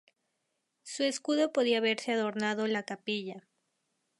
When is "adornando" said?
2.13-2.65